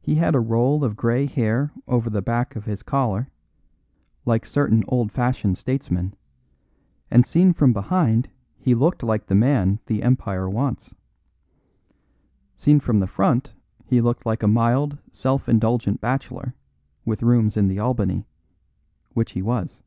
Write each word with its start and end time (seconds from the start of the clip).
He 0.00 0.14
had 0.14 0.34
a 0.34 0.40
roll 0.40 0.82
of 0.82 0.96
grey 0.96 1.26
hair 1.26 1.70
over 1.86 2.08
the 2.08 2.22
back 2.22 2.56
of 2.56 2.64
his 2.64 2.82
collar, 2.82 3.30
like 4.24 4.46
certain 4.46 4.82
old 4.88 5.12
fashioned 5.12 5.58
statesmen, 5.58 6.14
and 7.10 7.26
seen 7.26 7.52
from 7.52 7.74
behind 7.74 8.30
he 8.56 8.74
looked 8.74 9.02
like 9.02 9.26
the 9.26 9.34
man 9.34 9.78
the 9.84 10.02
empire 10.02 10.48
wants. 10.48 10.94
Seen 12.56 12.80
from 12.80 13.00
the 13.00 13.06
front 13.06 13.52
he 13.84 14.00
looked 14.00 14.24
like 14.24 14.42
a 14.42 14.48
mild, 14.48 14.96
self 15.12 15.46
indulgent 15.46 16.00
bachelor, 16.00 16.54
with 17.04 17.22
rooms 17.22 17.54
in 17.54 17.68
the 17.68 17.78
Albany 17.80 18.24
which 19.12 19.32
he 19.32 19.42
was. 19.42 19.82